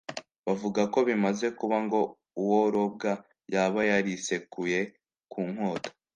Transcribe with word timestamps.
Bavuga 0.45 0.81
ko 0.93 0.99
bimaze 1.09 1.47
kuba 1.59 1.77
ngo 1.85 1.99
uwo 2.41 2.59
Robwa 2.73 3.11
yaba 3.53 3.79
yarisekuye 3.89 4.79
ku 5.31 5.41
nkota 5.51 5.89